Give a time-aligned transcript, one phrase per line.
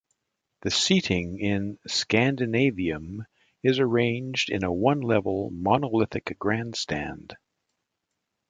[0.63, 3.27] The seating in Scandinavium
[3.61, 7.35] is arranged in a one-level monolithic grandstand.